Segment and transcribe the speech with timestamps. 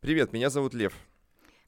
[0.00, 0.94] Привет, меня зовут Лев.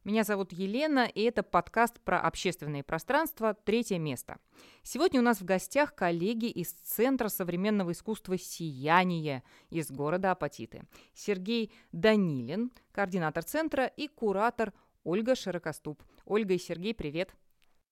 [0.05, 4.39] Меня зовут Елена, и это подкаст про общественные пространства «Третье место».
[4.82, 10.85] Сегодня у нас в гостях коллеги из Центра современного искусства «Сияние» из города Апатиты.
[11.13, 14.72] Сергей Данилин, координатор центра, и куратор
[15.05, 16.03] Ольга Широкоступ.
[16.25, 17.35] Ольга и Сергей, привет!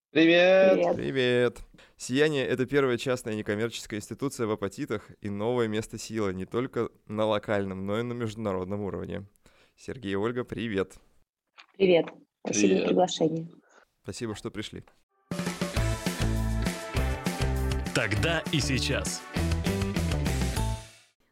[0.09, 0.73] Привет!
[0.73, 0.95] Привет!
[0.95, 1.59] Привет!
[1.97, 7.27] «Сияние»— это первая частная некоммерческая институция в Апатитах и новое место силы не только на
[7.27, 9.23] локальном, но и на международном уровне.
[9.83, 10.99] Сергей и Ольга, привет!
[11.75, 12.05] Привет.
[12.45, 12.81] Спасибо Привет.
[12.81, 13.47] за приглашение.
[14.03, 14.83] Спасибо, что пришли.
[17.95, 19.23] Тогда и сейчас.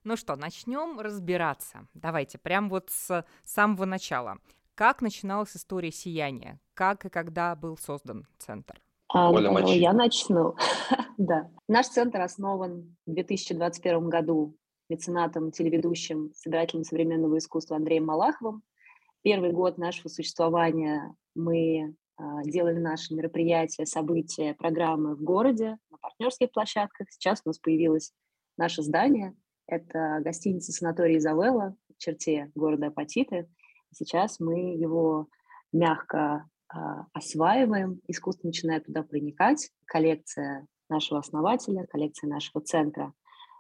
[0.03, 1.87] Ну что, начнем разбираться.
[1.93, 4.39] Давайте, прям вот с самого начала.
[4.73, 6.59] Как начиналась история «Сияния»?
[6.73, 8.81] Как и когда был создан центр?
[9.09, 10.55] А, Оля, ну, я начну.
[11.19, 11.51] да.
[11.67, 14.57] Наш центр основан в 2021 году
[14.89, 18.63] меценатом, телеведущим, собирателем современного искусства Андреем Малаховым.
[19.21, 26.51] Первый год нашего существования мы а, делали наши мероприятия, события, программы в городе, на партнерских
[26.51, 27.07] площадках.
[27.11, 28.13] Сейчас у нас появилось
[28.57, 29.35] наше здание.
[29.67, 33.47] Это гостиница «Санаторий Изавелла» в черте города Апатиты.
[33.91, 35.27] Сейчас мы его
[35.71, 39.71] мягко а, осваиваем, искусство начинает туда проникать.
[39.85, 43.13] Коллекция нашего основателя, коллекция нашего центра,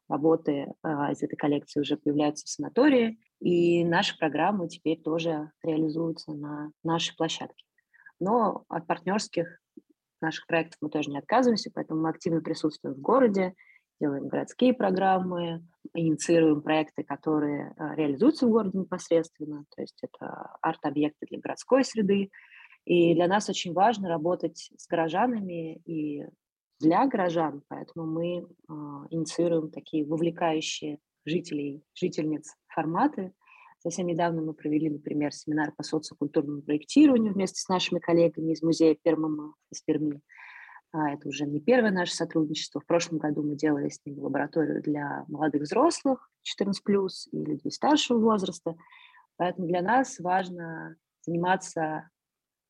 [0.09, 6.33] работы а, из этой коллекции уже появляются в санатории, и наши программы теперь тоже реализуются
[6.33, 7.65] на нашей площадке.
[8.19, 9.61] Но от партнерских
[10.21, 13.53] наших проектов мы тоже не отказываемся, поэтому мы активно присутствуем в городе,
[14.01, 21.27] делаем городские программы, инициируем проекты, которые а, реализуются в городе непосредственно, то есть это арт-объекты
[21.27, 22.29] для городской среды.
[22.85, 26.25] И для нас очень важно работать с горожанами и
[26.79, 33.33] для горожан, поэтому мы а, инициируем такие вовлекающие жителей, жительниц форматы.
[33.79, 38.97] Совсем недавно мы провели, например, семинар по социокультурному проектированию вместе с нашими коллегами из музея
[39.01, 40.21] Пермама из Перми.
[40.91, 42.81] А, Это уже не первое наше сотрудничество.
[42.81, 46.73] В прошлом году мы делали с ними лабораторию для молодых взрослых, 14+,
[47.31, 48.75] и людей старшего возраста.
[49.37, 52.09] Поэтому для нас важно заниматься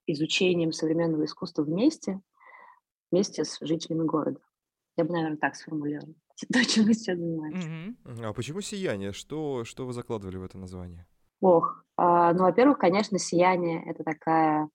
[0.06, 2.20] изучением современного искусства вместе,
[3.12, 4.40] вместе с жителями города.
[4.98, 6.14] Я бы, наверное, так сформулировала.
[6.54, 7.68] То, чем мы сейчас занимаемся.
[7.68, 8.26] Мгм.
[8.26, 9.12] А почему «Сияние»?
[9.12, 11.06] Что, что вы закладывали в это название?
[11.42, 14.70] Ох, а, ну, во-первых, конечно, сияние– это такая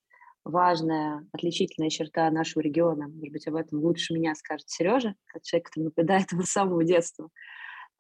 [0.45, 3.09] важная, отличительная черта нашего региона.
[3.09, 6.85] Может быть, об этом лучше меня скажет Сережа, как человек, который наблюдает его с самого
[6.85, 7.29] детства.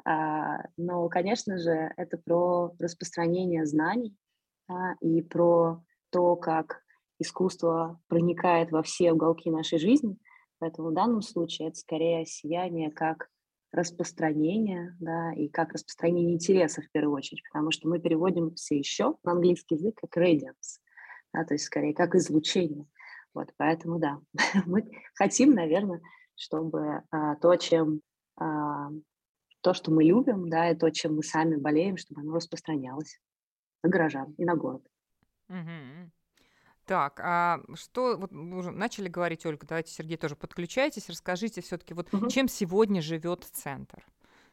[0.04, 4.16] А, Но, конечно же, это про распространение знаний
[4.68, 6.82] да, и про то, как
[7.18, 10.16] искусство проникает во все уголки нашей жизни.
[10.64, 13.28] Поэтому в данном случае это скорее сияние как
[13.70, 19.14] распространение, да, и как распространение интересов в первую очередь, потому что мы переводим все еще
[19.24, 20.80] на английский язык как radiance,
[21.34, 22.86] да, то есть скорее как излучение.
[23.34, 24.20] Вот, поэтому да,
[24.64, 26.00] мы хотим, наверное,
[26.34, 28.00] чтобы а, то, чем
[28.40, 28.88] а,
[29.60, 33.20] то, что мы любим, да, и то, чем мы сами болеем, чтобы оно распространялось
[33.82, 34.82] на горожан и на город.
[35.48, 36.10] Мгм.
[36.86, 41.94] Так, а что, вот мы уже начали говорить, Ольга, давайте, Сергей, тоже подключайтесь, расскажите все-таки,
[41.94, 42.28] вот Мгм.
[42.28, 44.04] чем сегодня живет центр?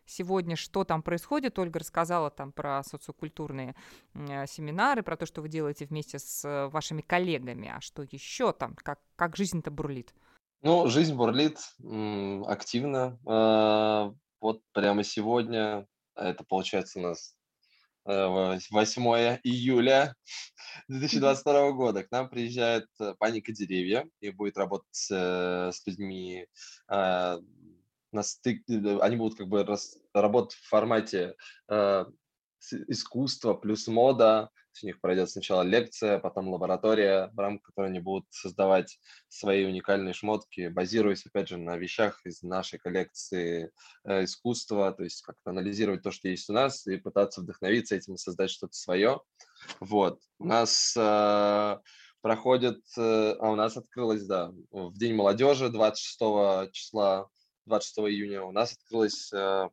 [0.06, 1.59] Сегодня что там происходит?
[1.59, 3.75] Ольга рассказала там про социокультурные
[4.14, 7.72] э, семинары, про то, что вы делаете вместе с э, вашими коллегами.
[7.74, 8.75] А что еще там?
[8.75, 10.13] Как, как жизнь-то бурлит?
[10.63, 13.19] Ну, жизнь бурлит м, активно.
[13.25, 17.36] А, Вот прямо сегодня, а это получается у нас
[18.06, 20.16] 8 июля
[20.88, 26.47] 2022 года, к нам приезжает э, паника деревья и будет работать э, с людьми
[26.88, 27.39] а,
[28.12, 29.66] на стык, э, они будут как бы
[30.13, 31.36] работать в формате
[31.69, 32.06] э,
[32.88, 34.50] искусства плюс мода.
[34.83, 40.13] У них пройдет сначала лекция, потом лаборатория, в рамках которой они будут создавать свои уникальные
[40.13, 43.71] шмотки, базируясь, опять же, на вещах из нашей коллекции
[44.03, 48.15] э, искусства, то есть как-то анализировать то, что есть у нас, и пытаться вдохновиться этим
[48.15, 49.21] и создать что-то свое.
[49.79, 50.21] Вот.
[50.39, 51.77] У нас э,
[52.21, 57.29] проходит, э, а у нас открылось, да, в День молодежи 26 числа,
[57.65, 59.69] 26 июня у нас открылось э,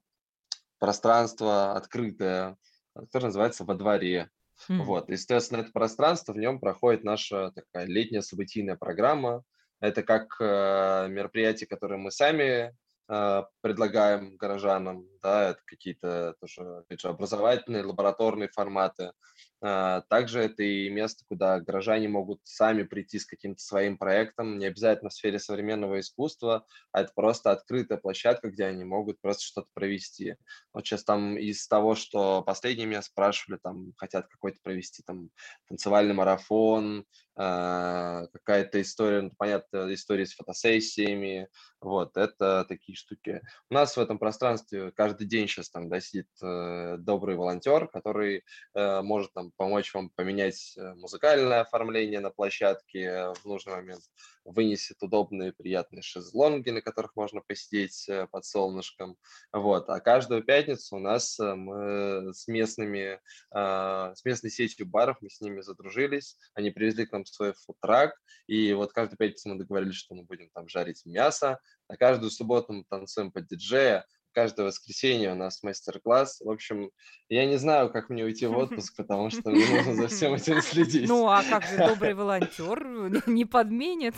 [0.79, 2.57] пространство открытое,
[2.95, 4.31] которое называется «Во дворе».
[4.69, 4.83] М.
[4.85, 9.45] Вот, и, соответственно, это пространство, в нем проходит наша такая летняя событийная программа.
[9.81, 12.75] Это как э, мероприятия, которые мы сами
[13.09, 19.13] э, предлагаем горожанам, да, это какие-то тоже, опять же, образовательные, лабораторные форматы.
[19.61, 24.67] А, также это и место, куда горожане могут сами прийти с каким-то своим проектом, не
[24.67, 29.69] обязательно в сфере современного искусства, а это просто открытая площадка, где они могут просто что-то
[29.75, 30.37] провести.
[30.73, 35.31] Вот сейчас там из того, что последние меня спрашивали, там хотят какой-то провести там
[35.69, 37.05] танцевальный марафон,
[37.37, 41.49] а, какая-то история, ну, понятно, история с фотосессиями,
[41.81, 43.43] вот, это такие штуки.
[43.71, 48.45] У нас в этом пространстве каждый день сейчас там, да, сидит э, добрый волонтер, который
[48.75, 54.03] э, может там помочь вам поменять э, музыкальное оформление на площадке в нужный момент,
[54.45, 59.17] вынесет удобные, приятные шезлонги, на которых можно посидеть э, под солнышком.
[59.53, 59.89] Вот.
[59.89, 63.21] А каждую пятницу у нас э, мы с местными,
[63.51, 68.15] а, с местной сетью баров, мы с ними задружились, они привезли к нам свой футрак,
[68.47, 72.73] и вот каждую пятницу мы договорились, что мы будем там жарить мясо, а каждую субботу
[72.73, 76.41] мы танцуем под диджея, каждое воскресенье у нас мастер-класс.
[76.41, 76.91] В общем,
[77.29, 80.61] я не знаю, как мне уйти в отпуск, потому что мне нужно за всем этим
[80.63, 81.09] следить.
[81.09, 84.15] Ну, а как же добрый волонтер не подменит?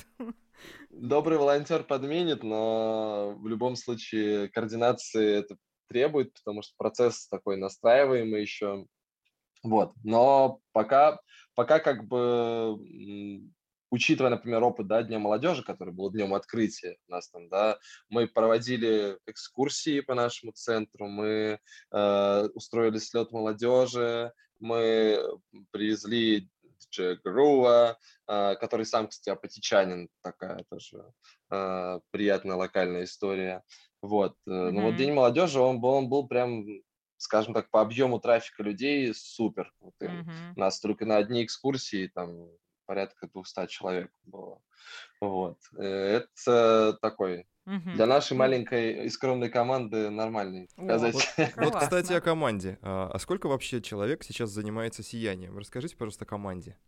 [0.90, 5.56] Добрый волонтер подменит, но в любом случае координации это
[5.88, 8.86] требует, потому что процесс такой настраиваемый еще.
[9.62, 11.20] Вот, но пока,
[11.54, 12.78] пока как бы
[13.90, 17.78] учитывая, например, опыт да, Дня молодежи, который был днем открытия у нас там, да,
[18.08, 21.58] мы проводили экскурсии по нашему центру, мы
[21.92, 25.20] э, устроили слет молодежи, мы
[25.70, 26.48] привезли
[26.90, 31.04] Джей Грува, э, который сам, кстати, апатичанин, такая тоже
[31.50, 33.62] э, приятная локальная история.
[34.02, 34.34] Вот.
[34.48, 34.70] Mm-hmm.
[34.70, 36.66] Ну вот День молодежи, он был, он был прям
[37.16, 40.20] скажем так, по объему трафика людей супер крутым.
[40.20, 40.52] Mm-hmm.
[40.56, 42.48] У нас только на одни экскурсии там
[42.90, 44.60] порядка 200 человек было.
[45.20, 45.58] Вот.
[45.78, 47.90] Э, это такой Угу.
[47.94, 51.52] Для нашей маленькой и скромной команды нормальный показатель.
[51.56, 52.78] Вот, вот, кстати, о команде.
[52.82, 55.56] А, а сколько вообще человек сейчас занимается сиянием?
[55.56, 56.78] Расскажите, пожалуйста, о команде.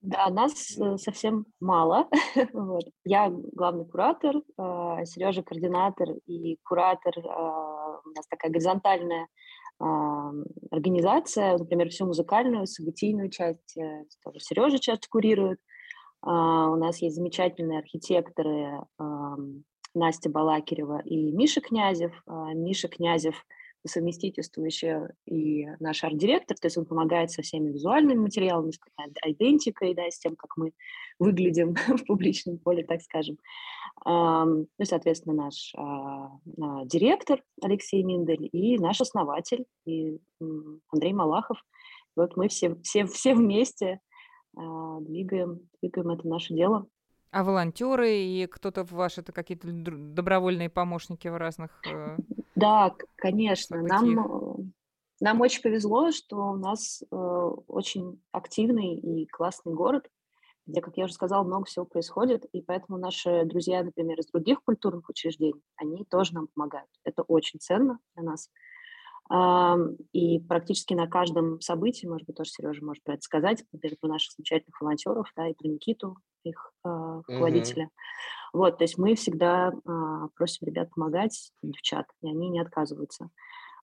[0.00, 2.08] Да, нас э, совсем мало.
[2.54, 2.84] вот.
[3.04, 7.12] Я главный куратор, а, Сережа координатор и куратор.
[7.26, 9.26] А, у нас такая горизонтальная
[9.80, 15.58] организация, например, всю музыкальную, событийную часть э, тоже Сережа часто курирует.
[16.22, 18.80] А, у нас есть замечательные архитекторы
[19.94, 22.12] Настя Балакирева и Миша Князев.
[22.26, 23.34] А, Миша Князев
[23.82, 28.78] по совместительству еще и наш арт-директор, то есть он помогает со всеми визуальными материалами, с
[29.24, 30.72] идентикой, да, с тем, как мы
[31.18, 33.38] выглядим в публичном поле, так скажем.
[34.04, 36.30] Ну, соответственно, наш а,
[36.60, 39.66] а, директор Алексей Миндель и наш основатель
[40.90, 41.58] Андрей Малахов.
[42.16, 44.00] Вот мы все, все, все вместе
[44.56, 46.86] а, двигаем, двигаем это наше дело.
[47.32, 52.16] А волонтеры и кто-то ваш это какие-то добровольные помощники в разных э,
[52.56, 53.80] Да, конечно.
[53.82, 54.64] Нам, э,
[55.20, 60.08] нам очень повезло, что у нас э, очень активный и классный город,
[60.66, 64.62] где, как я уже сказала, много всего происходит, и поэтому наши друзья, например, из других
[64.64, 66.90] культурных учреждений, они тоже нам помогают.
[67.04, 68.50] Это очень ценно для нас.
[70.12, 74.08] И практически на каждом событии, может быть, тоже Сережа может про это сказать, например, про
[74.08, 77.84] наших замечательных волонтеров, да, и про Никиту, их э, руководителя.
[77.84, 78.50] Mm-hmm.
[78.52, 83.30] Вот, то есть мы всегда э, просим ребят помогать, девчат, и они не отказываются.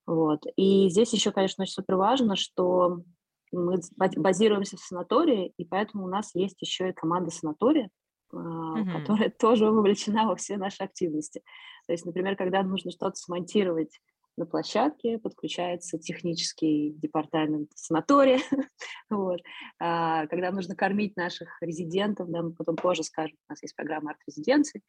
[0.05, 0.43] Вот.
[0.55, 3.03] И здесь еще, конечно, супер важно, что
[3.51, 7.89] мы базируемся в санатории, и поэтому у нас есть еще и команда санатория,
[8.33, 8.99] mm-hmm.
[8.99, 11.41] которая тоже вовлечена во все наши активности.
[11.85, 13.99] То есть, например, когда нужно что-то смонтировать
[14.37, 18.39] на площадке, подключается технический департамент санатория.
[19.09, 19.41] вот.
[19.79, 24.11] а, когда нужно кормить наших резидентов, да, мы потом позже скажем, у нас есть программа
[24.11, 24.83] арт-резиденции,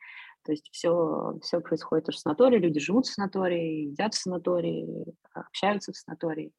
[0.45, 4.87] то есть все, все происходит в санатории, люди живут в санатории, едят в санатории,
[5.33, 6.52] общаются в санатории,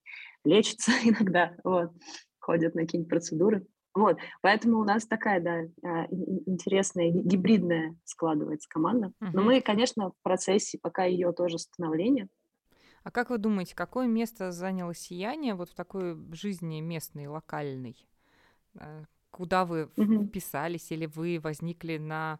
[0.43, 1.91] лечатся иногда, вот,
[2.39, 3.65] ходят на какие-нибудь процедуры.
[3.95, 9.11] Вот, поэтому у нас такая, да, а, интересная, гибридная складывается команда.
[9.19, 12.29] Но мы, конечно, в процессе пока ее тоже становления,
[13.09, 17.97] а как вы думаете, какое место заняло сияние вот в такой жизни местной, локальной?
[18.75, 19.89] Э, куда вы
[20.27, 22.39] вписались или вы возникли на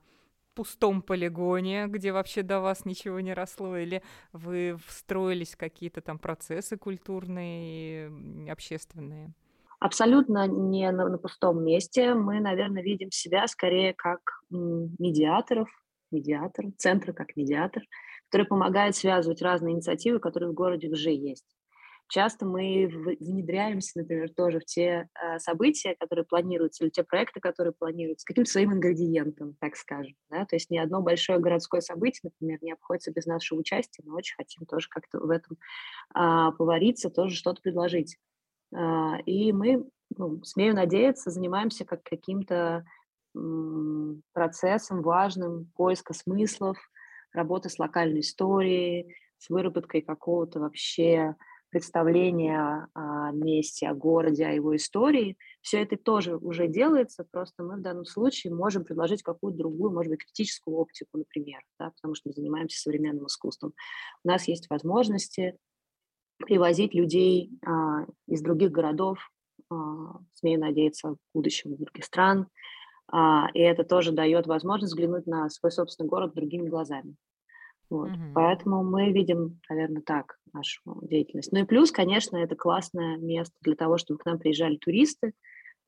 [0.53, 6.19] пустом полигоне, где вообще до вас ничего не росло, или вы встроились в какие-то там
[6.19, 8.11] процессы культурные,
[8.51, 9.33] общественные?
[9.79, 12.13] Абсолютно не на, на пустом месте.
[12.13, 14.19] Мы, наверное, видим себя скорее как
[14.51, 15.69] медиаторов,
[16.11, 17.81] медиатор, центр как медиатор
[18.29, 21.45] который помогает связывать разные инициативы, которые в городе уже есть.
[22.07, 22.87] Часто мы
[23.19, 28.49] внедряемся, например, тоже в те э, события, которые планируются, или те проекты, которые планируются, каким-то
[28.49, 30.15] своим ингредиентом, так скажем.
[30.31, 30.43] Да?
[30.45, 34.35] То есть ни одно большое городское событие, например, не обходится без нашего участия, но очень
[34.37, 35.57] хотим тоже как-то в этом
[36.15, 38.17] э, повариться, тоже что-то предложить.
[38.75, 42.85] Э, и мы ну, смею надеяться, занимаемся как каким-то
[44.33, 46.79] процессом важным поиска смыслов,
[47.33, 51.35] работы с локальной историей, с выработкой какого-то вообще
[51.69, 55.37] представления о месте, о городе, о его истории.
[55.61, 60.09] Все это тоже уже делается, просто мы в данном случае можем предложить какую-то другую, может
[60.09, 63.73] быть, критическую оптику, например, да, потому что мы занимаемся современным искусством.
[64.23, 65.57] У нас есть возможности
[66.37, 69.19] привозить людей а, из других городов,
[69.69, 69.75] а,
[70.33, 72.47] смею надеяться, в будущем из других стран,
[73.11, 77.15] и это тоже дает возможность взглянуть на свой собственный город другими глазами.
[77.89, 78.09] Вот.
[78.09, 78.33] Mm-hmm.
[78.35, 81.51] Поэтому мы видим, наверное, так нашу деятельность.
[81.51, 85.33] Ну и плюс, конечно, это классное место для того, чтобы к нам приезжали туристы,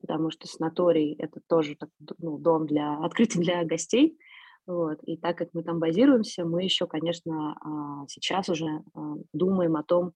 [0.00, 1.76] потому что санаторий– это тоже
[2.18, 4.18] ну, дом для открытый для гостей.
[4.66, 4.98] Вот.
[5.04, 9.82] И так как мы там базируемся, мы еще, конечно, а, сейчас уже а, думаем о
[9.82, 10.12] том,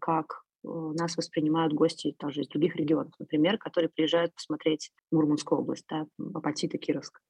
[0.00, 6.06] как нас воспринимают гости тоже из других регионов, например, которые приезжают посмотреть Мурманскую область, да,
[6.34, 7.20] Апатита, Кировск.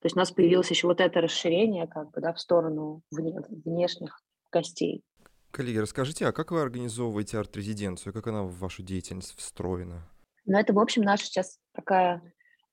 [0.00, 3.40] То есть у нас появилось еще вот это расширение как бы, да, в сторону вне,
[3.64, 4.20] внешних
[4.52, 5.02] гостей.
[5.50, 8.12] Коллеги, расскажите, а как вы организовываете арт-резиденцию?
[8.12, 10.06] Как она в вашу деятельность встроена?
[10.44, 12.22] Ну, это, в общем, наша сейчас такая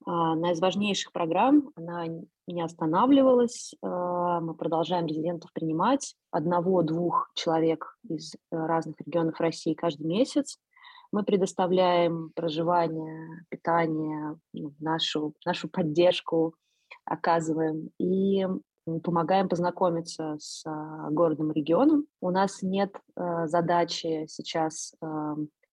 [0.05, 1.72] а, одна из важнейших программ.
[1.75, 3.74] Она не останавливалась.
[4.40, 6.16] Мы продолжаем резидентов принимать.
[6.32, 10.58] Одного-двух человек из э, разных регионов России каждый месяц.
[11.12, 16.56] Мы предоставляем проживание, питание, ну, нашу, нашу поддержку,
[17.06, 18.46] оказываем и
[19.04, 22.06] помогаем познакомиться с а, городом регионом.
[22.20, 24.94] У нас нет а, задачи сейчас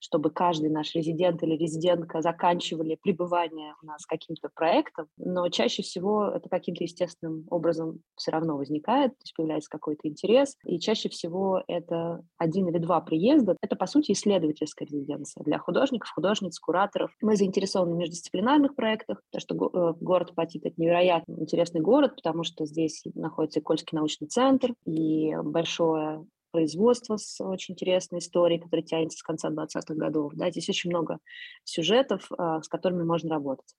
[0.00, 6.26] чтобы каждый наш резидент или резидентка заканчивали пребывание у нас каким-то проектом, но чаще всего
[6.26, 11.62] это каким-то естественным образом все равно возникает, то есть появляется какой-то интерес, и чаще всего
[11.68, 13.56] это один или два приезда.
[13.60, 17.12] Это, по сути, исследовательская резиденция для художников, художниц, кураторов.
[17.20, 22.44] Мы заинтересованы в междисциплинарных проектах, потому что э, город Патит— это невероятно интересный город, потому
[22.44, 29.18] что здесь находится Кольский научный центр и большое производство с очень интересной историей, которая тянется
[29.18, 30.32] с конца 20-х годов.
[30.34, 31.18] Да, здесь очень много
[31.64, 33.74] сюжетов, а, с которыми можно работать.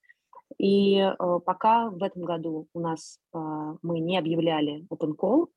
[0.58, 5.48] И а, пока в этом году у нас а, мы не объявляли open call,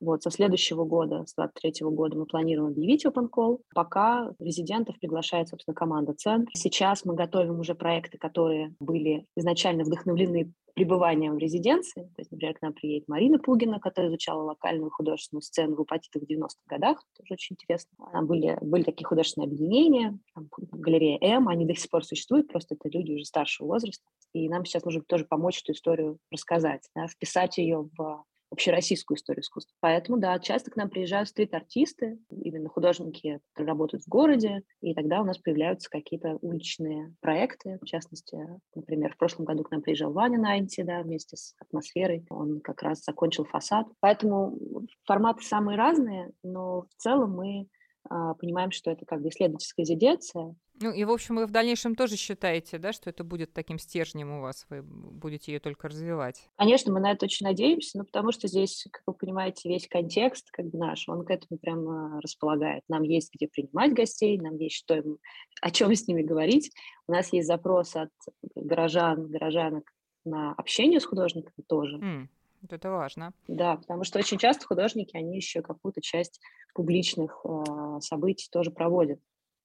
[0.00, 3.60] вот, со следующего года, с 23 года мы планируем объявить Open Call.
[3.74, 6.50] Пока резидентов приглашает, собственно, команда Центр.
[6.54, 12.02] Сейчас мы готовим уже проекты, которые были изначально вдохновлены пребыванием в резиденции.
[12.02, 16.22] То есть, например, к нам приедет Марина Пугина, которая изучала локальную художественную сцену в Упатитах
[16.22, 17.02] в 90-х годах.
[17.18, 17.90] Тоже очень интересно.
[18.22, 22.88] Были, были такие художественные объединения, там, галерея М, они до сих пор существуют, просто это
[22.88, 24.04] люди уже старшего возраста.
[24.32, 29.42] И нам сейчас нужно тоже помочь эту историю рассказать, да, вписать ее в общероссийскую историю
[29.42, 29.74] искусства.
[29.80, 35.20] Поэтому, да, часто к нам приезжают стрит-артисты, именно художники, которые работают в городе, и тогда
[35.20, 38.38] у нас появляются какие-то уличные проекты, в частности,
[38.74, 42.82] например, в прошлом году к нам приезжал Ваня Найнти, да, вместе с атмосферой, он как
[42.82, 43.86] раз закончил фасад.
[44.00, 44.58] Поэтому
[45.04, 47.68] форматы самые разные, но в целом мы
[48.08, 50.54] а, понимаем, что это как бы исследовательская резиденция.
[50.82, 54.32] Ну и, в общем, вы в дальнейшем тоже считаете, да, что это будет таким стержнем
[54.32, 56.48] у вас, вы будете ее только развивать?
[56.56, 60.50] Конечно, мы на это очень надеемся, но потому что здесь, как вы понимаете, весь контекст
[60.50, 62.82] как бы наш, он к этому прямо располагает.
[62.88, 65.18] Нам есть где принимать гостей, нам есть что им,
[65.60, 66.72] о чем с ними говорить.
[67.06, 68.10] У нас есть запрос от
[68.54, 69.92] горожан, горожанок
[70.24, 71.98] на общение с художниками тоже.
[71.98, 72.28] Mm.
[72.62, 73.32] Вот это важно.
[73.48, 76.40] Да, потому что очень часто художники, они еще какую-то часть
[76.74, 79.18] публичных э, событий тоже проводят.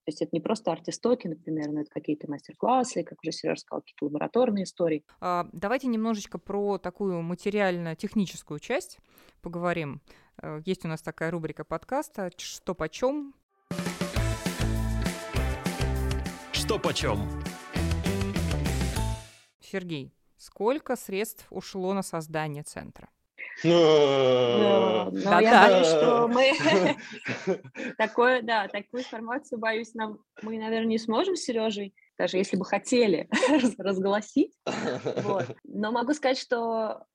[0.05, 3.81] То есть это не просто артистоки, например, но это какие-то мастер-классы, как уже Сереж сказал,
[3.81, 5.03] какие-то лабораторные истории.
[5.19, 8.99] А, давайте немножечко про такую материально-техническую часть
[9.41, 10.01] поговорим.
[10.41, 13.33] Э, есть у нас такая рубрика подкаста «Что почем?».
[16.53, 17.19] Что почем?
[19.59, 23.09] Сергей, Сколько средств ушло на создание центра?
[23.63, 26.51] Ну, ну я боюсь, что мы
[27.97, 32.65] такое, да, такую информацию, боюсь, нам мы, наверное, не сможем с Сережей, даже если бы
[32.65, 33.29] хотели
[33.77, 34.53] разгласить.
[35.23, 35.55] Вот.
[35.63, 37.05] Но могу сказать, что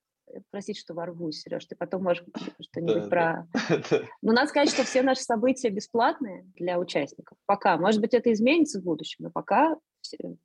[0.50, 2.24] простите, что ворвусь, Сереж, ты потом можешь
[2.60, 3.48] что-нибудь про...
[4.22, 7.38] Но надо сказать, что все наши события бесплатные для участников.
[7.46, 7.76] Пока.
[7.76, 9.76] Может быть, это изменится в будущем, но пока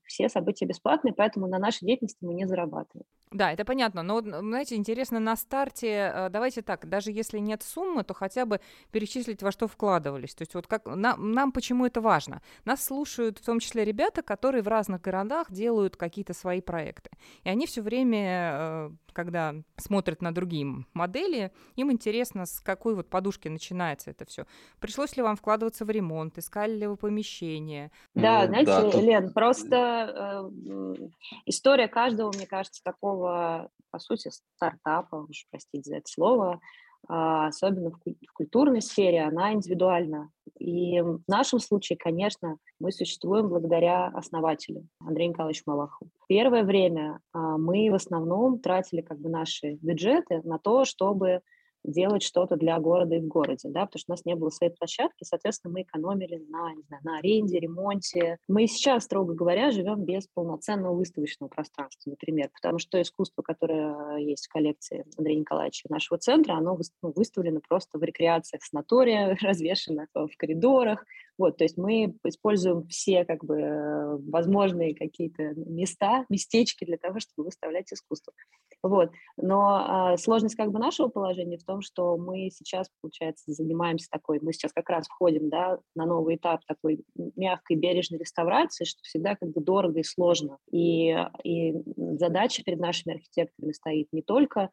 [0.03, 3.05] все события бесплатные, поэтому на нашей деятельности мы не зарабатываем.
[3.35, 4.01] Да, это понятно.
[4.01, 8.61] Но, знаете, интересно, на старте, э, давайте так, даже если нет суммы, то хотя бы
[8.91, 10.33] перечислить, во что вкладывались.
[10.33, 12.41] То есть вот как нам, нам почему это важно?
[12.63, 17.09] Нас слушают в том числе ребята, которые в разных городах делают какие-то свои проекты.
[17.43, 23.09] И они все время, э, когда смотрят на другие модели, им интересно, с какой вот
[23.09, 24.45] подушки начинается это все.
[24.79, 26.37] Пришлось ли вам вкладываться в ремонт?
[26.37, 27.91] Искали ли вы помещение?
[28.13, 29.01] Да, ну, знаете, да, тут...
[29.01, 31.07] Лен, просто э,
[31.45, 36.59] история каждого, мне кажется, такого такого, по сути, стартапа, уж простите за это слово,
[37.07, 37.99] а, особенно в
[38.33, 40.31] культурной сфере, она индивидуальна.
[40.59, 46.09] И в нашем случае, конечно, мы существуем благодаря основателю Андрею Николаевичу Малахову.
[46.27, 51.41] Первое время а, мы в основном тратили как бы наши бюджеты на то, чтобы
[51.85, 54.73] делать что-то для города и в городе, да, потому что у нас не было своей
[54.73, 58.37] площадки, соответственно, мы экономили на, не знаю, на аренде, ремонте.
[58.47, 64.17] Мы сейчас, строго говоря, живем без полноценного выставочного пространства, например, потому что то искусство, которое
[64.17, 70.07] есть в коллекции Андрея Николаевича нашего центра, оно ну, выставлено просто в рекреациях санатория, развешено
[70.13, 71.05] в коридорах,
[71.37, 77.45] вот, то есть мы используем все как бы возможные какие-то места, местечки для того, чтобы
[77.45, 78.33] выставлять искусство.
[78.81, 79.11] Вот.
[79.37, 84.39] Но а, сложность как бы нашего положения в том, что мы сейчас, получается, занимаемся такой,
[84.41, 87.03] мы сейчас как раз входим да, на новый этап такой
[87.35, 90.59] мягкой, бережной реставрации, что всегда как бы дорого и сложно.
[90.71, 94.69] И, и задача перед нашими архитекторами стоит не только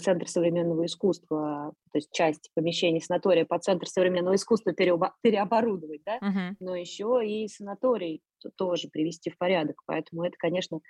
[0.00, 6.54] Центр современного искусства, то есть часть помещений санатория по Центр современного искусства переоборудовать, да, uh-huh.
[6.60, 8.22] но еще и санаторий
[8.56, 9.80] тоже привести в порядок.
[9.86, 10.80] Поэтому это, конечно,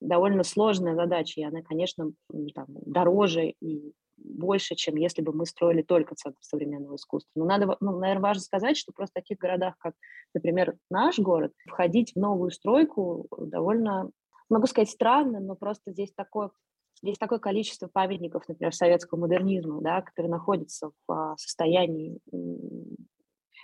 [0.00, 2.12] довольно сложная задача, и она, конечно,
[2.54, 7.30] там, дороже и больше, чем если бы мы строили только Центр современного искусства.
[7.34, 9.94] Но надо, ну, наверное, важно сказать, что просто в таких городах, как,
[10.34, 14.10] например, наш город, входить в новую стройку довольно,
[14.48, 16.50] могу сказать, странно, но просто здесь такое
[17.02, 22.18] Здесь такое количество памятников, например, советского модернизма, да, которые находятся в а, состоянии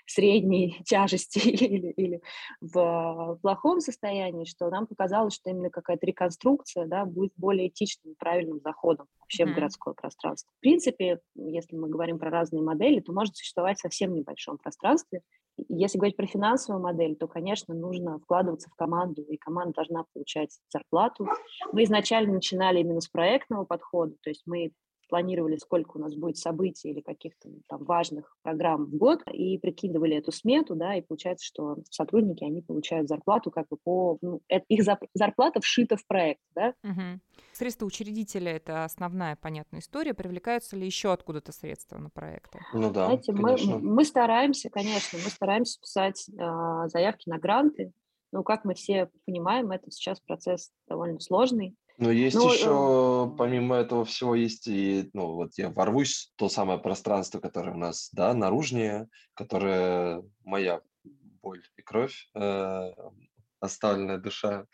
[0.06, 2.20] средней тяжести или, или
[2.60, 8.16] в плохом состоянии, что нам показалось, что именно какая-то реконструкция да, будет более этичным и
[8.16, 9.52] правильным заходом вообще mm-hmm.
[9.52, 10.50] в городское пространство.
[10.56, 15.22] В принципе, если мы говорим про разные модели, то может существовать в совсем небольшом пространстве.
[15.68, 20.58] Если говорить про финансовую модель, то, конечно, нужно вкладываться в команду, и команда должна получать
[20.68, 21.28] зарплату.
[21.72, 24.72] Мы изначально начинали именно с проектного подхода, то есть мы
[25.10, 30.16] планировали, сколько у нас будет событий или каких-то там важных программ в год, и прикидывали
[30.16, 34.18] эту смету, да, и получается, что сотрудники, они получают зарплату как бы по...
[34.22, 36.74] Ну, это, их зарплата вшита в проект, да.
[36.84, 37.20] Угу.
[37.52, 40.14] Средства учредителя– это основная понятная история.
[40.14, 42.60] Привлекаются ли еще откуда-то средства на проекты?
[42.72, 47.92] Ну да, Знаете, мы, мы стараемся, конечно, мы стараемся писать э, заявки на гранты,
[48.32, 51.74] но, как мы все понимаем, это сейчас процесс довольно сложный.
[52.00, 53.36] Но есть ну, еще, э...
[53.36, 58.08] помимо этого всего, есть и, ну, вот я ворвусь то самое пространство, которое у нас,
[58.12, 60.80] да, наружнее, которое моя
[61.42, 62.92] боль и кровь, э,
[63.60, 64.64] оставленная душа.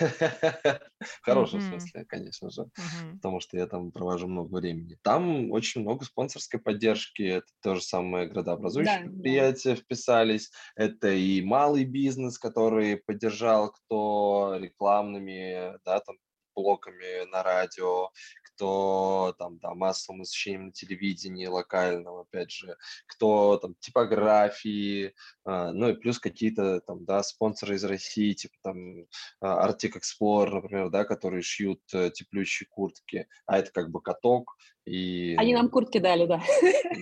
[0.00, 2.66] В хорошем смысле, конечно же,
[3.14, 4.98] потому что я там провожу много времени.
[5.02, 11.84] Там очень много спонсорской поддержки, это то же самое градообразующие предприятия вписались, это и малый
[11.84, 16.16] бизнес, который поддержал, кто рекламными, да, там
[16.54, 18.10] блоками на радио,
[18.44, 25.90] кто там, да, массовым освещением на телевидении локальном, опять же, кто там типографии, а, ну
[25.90, 29.06] и плюс какие-то там, да, спонсоры из России, типа там
[29.40, 34.56] а, Arctic Explorer, например, да, которые шьют э, теплющие куртки, а это как бы каток,
[34.84, 35.36] и...
[35.38, 36.42] Они нам куртки дали, да.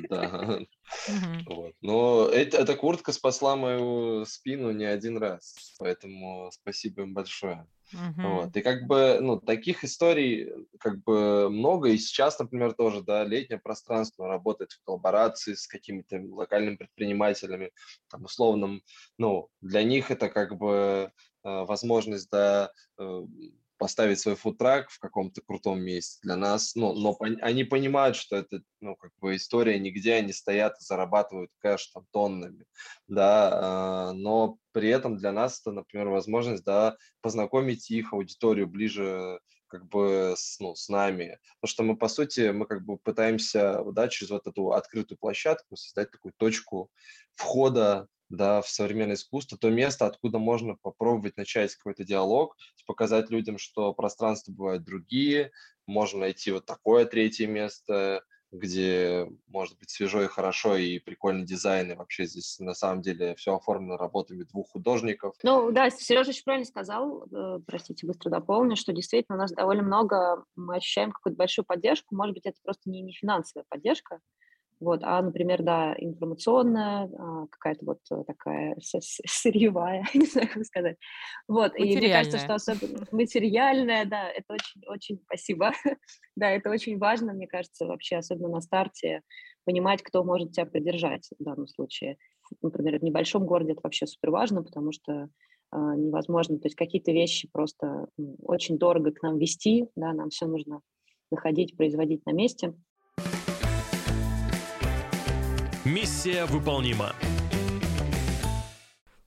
[0.09, 0.61] Да.
[1.47, 1.75] Вот.
[1.81, 7.67] Но это, эта куртка спасла мою спину не один раз, поэтому спасибо им большое.
[7.93, 8.43] Uh-huh.
[8.43, 8.57] Вот.
[8.57, 13.59] И как бы, ну, таких историй как бы много, и сейчас, например, тоже, да, летнее
[13.59, 17.73] пространство работает в коллаборации с какими-то локальными предпринимателями,
[18.09, 18.83] там, условным,
[19.19, 23.23] ну, для них это как бы э, возможность, да, э,
[23.81, 28.61] поставить свой фудтрак в каком-то крутом месте для нас, ну, но они понимают, что это,
[28.81, 32.67] ну, как бы история нигде, они стоят и зарабатывают кэш там тоннами,
[33.09, 39.41] да, э, но при этом для нас это, например, возможность, да, познакомить их аудиторию ближе
[39.67, 41.39] как бы с, ну, с нами.
[41.61, 45.77] Потому что мы, по сути, мы как бы пытаемся, да, через вот эту открытую площадку
[45.77, 46.91] создать такую точку
[47.35, 53.59] входа да, в современное искусство, то место, откуда можно попробовать начать какой-то диалог, показать людям,
[53.59, 55.51] что пространства бывают другие,
[55.87, 61.93] можно найти вот такое третье место, где может быть свежо и хорошо, и прикольный дизайн,
[61.93, 65.35] и вообще здесь на самом деле все оформлено работами двух художников.
[65.43, 69.83] Ну да, Сережа очень правильно сказал, э, простите, быстро дополню, что действительно у нас довольно
[69.83, 74.21] много, мы ощущаем какую-то большую поддержку, может быть, это просто не, не финансовая поддержка,
[74.81, 80.97] вот, а, например, да, информационная, а, какая-то вот э, такая сырьевая, не знаю, как сказать.
[81.47, 85.73] Вот, и мне кажется, что особенно материальная, да, это очень, очень, спасибо.
[86.37, 89.23] да, это очень важно, мне кажется, вообще, особенно на старте,
[89.65, 92.17] понимать, кто может тебя поддержать в данном случае.
[92.63, 95.29] Например, в небольшом городе это вообще супер важно, потому что
[95.71, 98.09] а, невозможно, то есть какие-то вещи просто
[98.43, 100.81] очень дорого к нам вести, да, нам все нужно
[101.31, 102.75] находить, производить на месте.
[105.87, 107.15] Миссия выполнима.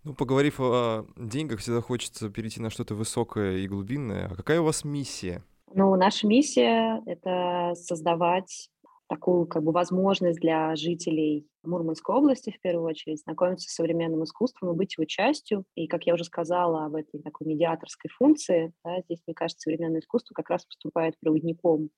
[0.04, 4.28] Ну, поговорив о деньгах, всегда хочется перейти на что-то высокое и глубинное.
[4.28, 5.44] А какая у вас миссия?
[5.74, 8.70] Ну, наша миссия— это создавать
[9.08, 14.74] такую как бы возможность для жителей Мурманской области, в первую очередь, знакомиться с современным искусством
[14.74, 15.66] и быть его частью.
[15.74, 20.02] И, как я уже сказала, в этой такой медиаторской функции, да, здесь, мне кажется, современное
[20.02, 21.90] искусство как раз поступает проводником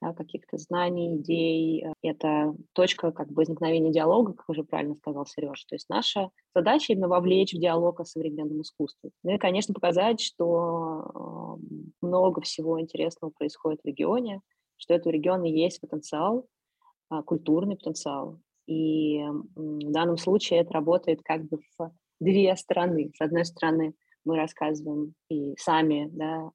[0.00, 1.84] да, каких-то знаний, идей.
[2.02, 5.64] Это точка как бы возникновения диалога, как уже правильно сказал Сереж.
[5.64, 9.10] То есть наша задача именно вовлечь в диалог о современном искусстве.
[9.22, 11.58] Ну и, конечно, показать, что
[12.00, 14.40] много всего интересного происходит в регионе,
[14.76, 16.46] что это у региона есть потенциал,
[17.10, 18.40] а, культурный потенциал.
[18.66, 19.22] И
[19.56, 23.10] в данном случае это работает как бы в две стороны.
[23.16, 26.50] С одной стороны, мы рассказываем и сами да,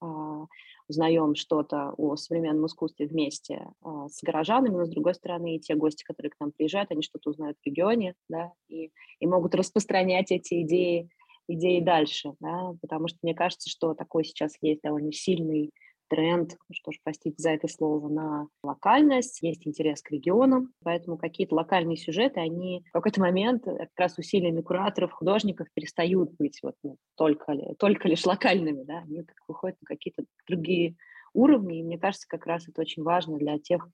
[0.88, 5.76] узнаем что-то о современном искусстве вместе а, с горожанами, но с другой стороны, и те
[5.76, 10.32] гости, которые к нам приезжают, они что-то узнают в регионе, да, и, и могут распространять
[10.32, 11.10] эти идеи,
[11.48, 15.72] идеи дальше, да, потому что мне кажется, что такой сейчас есть довольно сильный
[16.10, 21.56] тренд, что ж, простите за это слово, на локальность, есть интерес к регионам, поэтому какие-то
[21.56, 26.76] локальные сюжеты, они в какой-то момент э, как раз усилиями кураторов, художников перестают быть вот,
[26.84, 30.96] ну, только, только лишь локальными, да, они как выходят на какие-то другие
[31.34, 33.88] уровни, и мне кажется, как раз это очень важно для тех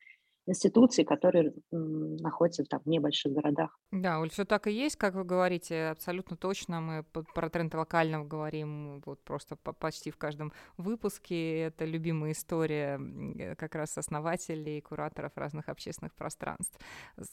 [0.51, 3.77] институций, которые находятся там, в небольших городах.
[3.91, 6.81] Да, Оль, все так и есть, как вы говорите, абсолютно точно.
[6.81, 11.61] Мы про тренд локального говорим вот просто почти в каждом выпуске.
[11.61, 16.79] Это любимая история э, как раз основателей и кураторов разных общественных пространств.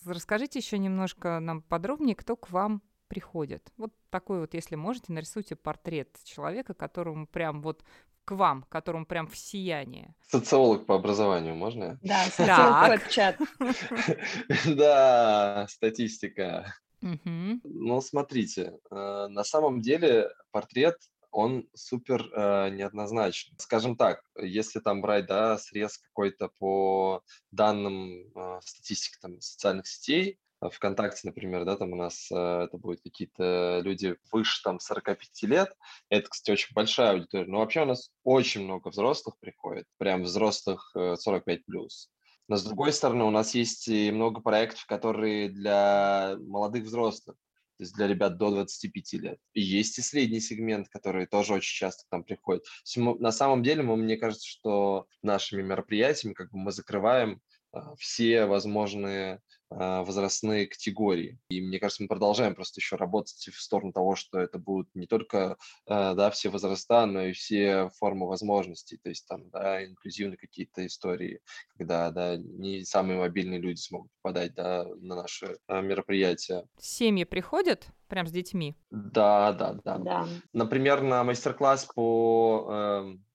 [0.07, 3.73] Расскажите еще немножко нам подробнее, кто к вам приходит.
[3.77, 7.83] Вот такой вот, если можете, нарисуйте портрет человека, которому прям вот
[8.25, 10.15] к вам, которому прям в сияние?
[10.27, 11.99] Социолог по образованию, можно?
[12.03, 13.39] Да, социолог чат.
[14.67, 16.75] Да, статистика.
[17.01, 20.97] Ну, смотрите, э, на самом деле портрет
[21.31, 23.55] он супер э, неоднозначен.
[23.59, 30.39] Скажем так, если там брать, да, срез какой-то по данным э, статистики там, социальных сетей,
[30.61, 35.73] ВКонтакте, например, да, там у нас э, это будут какие-то люди выше там 45 лет.
[36.09, 37.47] Это, кстати, очень большая аудитория.
[37.47, 42.11] Но вообще у нас очень много взрослых приходит, прям взрослых 45 плюс.
[42.49, 47.37] Но с другой стороны, у нас есть и много проектов, которые для молодых взрослых,
[47.77, 49.39] то есть для ребят до 25 лет.
[49.53, 52.65] И есть и средний сегмент, который тоже очень часто к нам приходит.
[52.97, 57.41] На самом деле, мы, мне кажется, что нашими мероприятиями как бы мы закрываем
[57.71, 61.39] а, все возможные возрастные категории.
[61.51, 65.07] И мне кажется, мы продолжаем просто еще работать в сторону того, что это будут не
[65.07, 70.39] только а, да, все возраста, но и все формы возможностей, то есть там да, инклюзивные
[70.39, 71.41] какие-то истории,
[71.77, 76.65] когда да, не самые мобильные люди смогут попадать да, на наши мероприятия.
[76.79, 78.77] Семьи приходят прям с детьми?
[78.91, 79.99] Да, да, да.
[79.99, 80.29] да.
[80.53, 82.67] Например, на мастер-класс по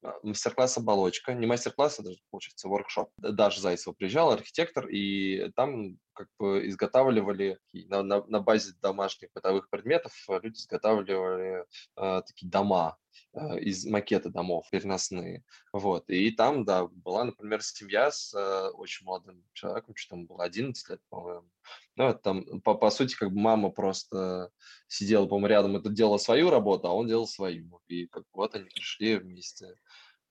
[0.04, 3.10] э, мастер-класс оболочка, не мастер-класс, а даже, получается, воркшоп.
[3.18, 9.70] Даже Зайцева приезжал, архитектор, и там как бы изготавливали на, на, на базе домашних бытовых
[9.70, 11.66] предметов люди изготавливали
[11.98, 12.98] э, такие дома
[13.34, 15.44] э, из макета домов переносные.
[15.72, 16.10] Вот.
[16.10, 20.90] И там, да, была, например, семья с э, очень молодым человеком, что там было 11
[20.90, 21.50] лет, по-моему.
[21.96, 24.52] Ну, вот там, по, по сути, как бы мама просто
[24.88, 27.82] сидела, по-моему, рядом, это делала свою работу, а он делал свою.
[27.88, 29.76] И как вот они пришли вместе,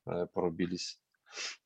[0.07, 0.99] э, порубились.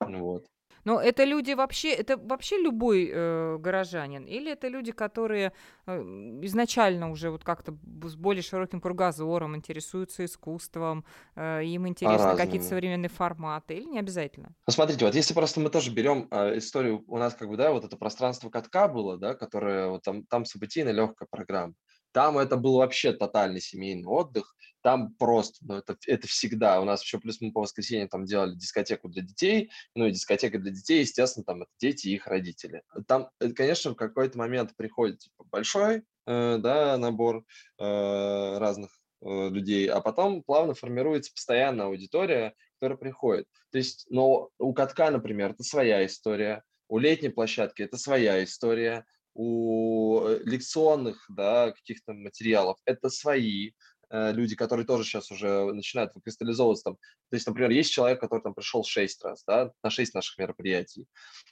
[0.01, 0.47] Вот.
[0.87, 4.25] Но это люди вообще, это вообще любой э, горожанин?
[4.25, 5.53] Или это люди, которые
[5.87, 6.01] э,
[6.43, 13.09] изначально уже вот как-то с более широким кругозором интересуются искусством, э, им интересны какие-то современные
[13.09, 13.75] форматы?
[13.75, 14.55] Или не обязательно?
[14.65, 17.73] Ну, смотрите, вот если просто мы тоже берем э, историю, у нас как бы, да,
[17.73, 21.75] вот это пространство катка было, да, которое вот там, там событийно легкая программа.
[22.13, 24.55] Там это был вообще тотальный семейный отдых.
[24.87, 26.81] Там просто, ну, это, это всегда.
[26.81, 29.69] У нас еще плюс мы по воскресеньям там делали дискотеку для детей.
[29.97, 32.85] Ну, и дискотека для детей, естественно, там это дети и их родители.
[33.09, 39.49] Там, э, конечно, в какой-то момент приходит типа, большой э, да, набор э, разных э,
[39.49, 43.49] людей, а потом плавно формируется постоянная аудитория, которая приходит.
[43.73, 49.05] То есть, но у катка, например, это своя история, у летней площадки это своя история,
[49.37, 53.73] у э, лекционных да, каких-то материалов это свои
[54.11, 56.85] люди, которые тоже сейчас уже начинают выкристаллизовываться.
[56.85, 56.97] Там.
[57.31, 61.07] То есть, например, есть человек, который там пришел шесть раз, да, на шесть наших мероприятий,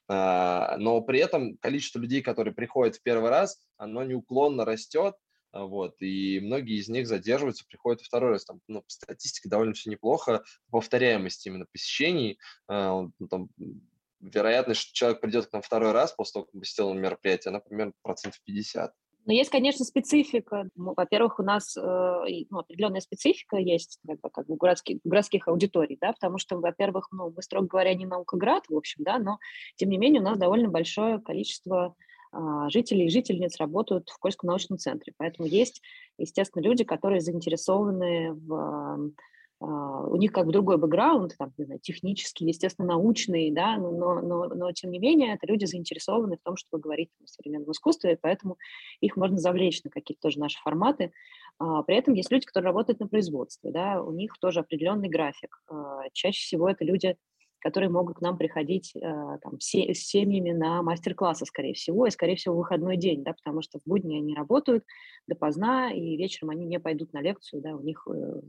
[0.09, 5.15] а, но при этом количество людей, которые приходят в первый раз, оно неуклонно растет,
[5.53, 9.91] а, вот, и многие из них задерживаются, приходят второй раз, там, ну, статистика довольно все
[9.91, 12.39] неплохо, повторяемость именно посещений,
[12.69, 13.49] а, ну, там,
[14.21, 17.93] вероятность, что человек придет к нам второй раз после того, как посетил мероприятие, она примерно
[18.03, 18.93] процентов 50.
[19.27, 20.69] Но есть, конечно, специфика.
[20.77, 21.81] Во-первых, у нас э,
[22.51, 27.09] ну, определенная специфика есть как бы, как бы городских, городских аудиторий, да, потому что, во-первых,
[27.11, 29.39] ну, мы, строго говоря, не наукоград, в общем, да, но,
[29.77, 31.95] тем не менее, у нас довольно большое количество
[32.33, 35.15] э, жителей и жительниц работают в Кольском научном центре.
[35.17, 35.81] Поэтому есть,
[36.19, 38.99] естественно, люди, которые заинтересованы в а,
[39.65, 44.21] у них как бы другой бэкграунд, там, не знаю, технический, естественно, научный, да, но, но,
[44.21, 48.13] но, но тем не менее это люди заинтересованы в том, чтобы говорить о современном искусстве,
[48.13, 48.59] и поэтому
[49.01, 51.13] их можно завлечь на какие-то тоже наши форматы.
[51.59, 55.63] А, при этом есть люди, которые работают на производстве, да, у них тоже определенный график.
[55.69, 57.17] А, чаще всего это люди
[57.65, 62.37] которые могут к нам приходить э, там, с семьями на мастер-классы, скорее всего, и, скорее
[62.37, 64.85] всего, в выходной день, да, потому что в будни они работают
[65.27, 68.43] допоздна, и вечером они не пойдут на лекцию, да, у них, э, то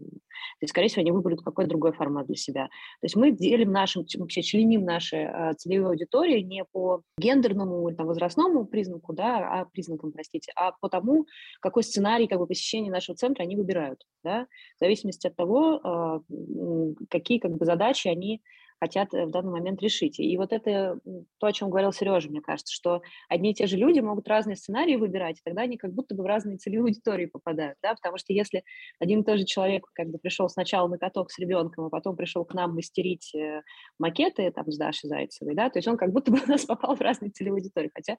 [0.59, 2.65] есть, скорее всего, они выберут какой-то другой формат для себя.
[2.65, 7.95] То есть мы делим нашим, вообще членим наши э, целевые аудитории не по гендерному или
[7.95, 11.25] там, возрастному признаку, да, а признакам, простите, а по тому,
[11.61, 16.21] какой сценарий как бы, посещения нашего центра они выбирают, да, в зависимости от того,
[17.09, 18.41] какие как бы, задачи они
[18.79, 20.19] хотят э, в данный момент решить.
[20.19, 20.99] И вот это
[21.39, 24.55] то, о чем говорил Сережа, мне кажется, что одни и те же люди могут разные
[24.55, 28.17] сценарии выбирать, и тогда они как будто бы в разные целевые аудитории попадают, да, потому
[28.17, 28.63] что если
[28.99, 32.15] один и тот же человек как бы пришел сначала на каток с ребенком, а потом
[32.15, 33.61] пришел к нам мастерить э,
[33.99, 36.95] макеты там с Дашей Зайцевой, да, то есть он как будто бы у нас попал
[36.95, 38.17] в разные целевые аудитории, хотя,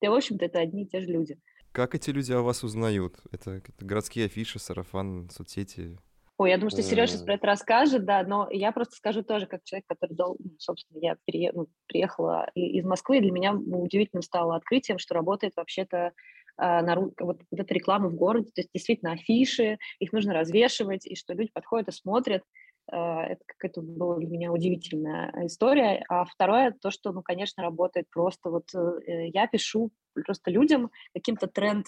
[0.00, 1.38] в общем-то, это одни и те же люди.
[1.72, 3.20] Как эти люди о вас узнают?
[3.30, 5.98] Это, это городские афиши, сарафан, соцсети?
[6.38, 9.46] Ой, я думаю, что Сережа сейчас про это расскажет, да, но я просто скажу тоже,
[9.46, 10.36] как человек, который, дол...
[10.38, 11.50] Ну, собственно, я пере...
[11.52, 16.12] ну, приехала из Москвы, и для меня удивительным стало открытием, что работает вообще-то
[16.56, 21.06] а, на, вот, вот эта реклама в городе, то есть действительно афиши, их нужно развешивать,
[21.06, 22.44] и что люди подходят и смотрят,
[22.90, 26.04] а, это какая-то была для меня удивительная история.
[26.08, 31.48] А второе, то, что, ну, конечно, работает просто вот э, я пишу просто людям каким-то
[31.48, 31.86] тренд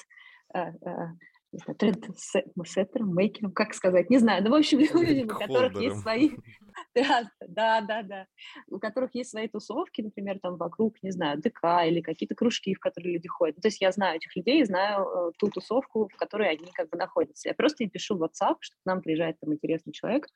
[0.54, 1.06] э, э,
[1.52, 4.42] не знаю, тренд-сеттером, мейкером, как сказать, не знаю.
[4.44, 6.30] Ну, в общем, люди, у которых есть свои...
[6.94, 8.26] Да, да, да, да.
[8.68, 12.80] У которых есть свои тусовки, например, там вокруг, не знаю, ДК или какие-то кружки, в
[12.80, 13.56] которые люди ходят.
[13.56, 16.88] Ну, то есть я знаю этих людей, знаю э, ту тусовку, в которой они как
[16.88, 17.48] бы находятся.
[17.48, 20.26] Я просто им пишу в WhatsApp, что к нам приезжает там интересный человек,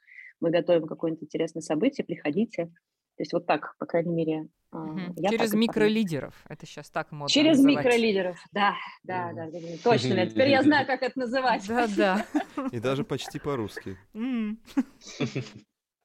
[0.41, 2.67] мы готовим какое-нибудь интересное событие, приходите.
[3.17, 5.15] То есть вот так, по крайней мере, Угу.
[5.17, 6.35] Я Через микролидеров.
[6.49, 7.85] Это сейчас так модно Через называть.
[7.85, 10.27] микролидеров, да, да, да, да, точно.
[10.27, 11.67] Теперь я знаю, как это называть.
[11.69, 12.27] Да, да.
[12.73, 13.97] И даже почти по-русски.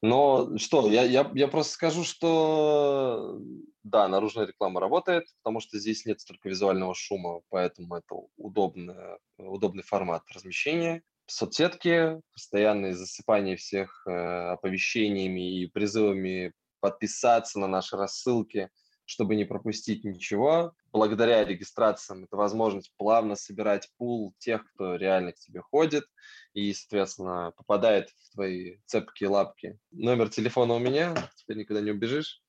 [0.02, 3.38] Но что, я, я, я просто скажу, что
[3.84, 8.96] да, наружная реклама работает, потому что здесь нет столько визуального шума, поэтому это удобный,
[9.38, 11.04] удобный формат размещения.
[11.26, 18.70] Соцсетки, постоянное засыпание всех э, оповещениями и призывами подписаться на наши рассылки,
[19.06, 20.74] чтобы не пропустить ничего.
[20.92, 26.06] Благодаря регистрациям это возможность плавно собирать пул тех, кто реально к тебе ходит
[26.54, 29.80] и, соответственно, попадает в твои цепкие лапки.
[29.92, 32.44] Номер телефона у меня, теперь никуда не убежишь.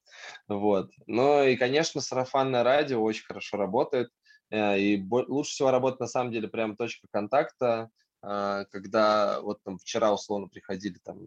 [0.49, 0.91] Вот.
[1.07, 4.11] Ну и, конечно, сарафанное радио очень хорошо работает.
[4.51, 7.91] Э, и лучше всего работает, на самом деле, прям точка контакта,
[8.23, 11.21] э, когда вот там вчера условно приходили там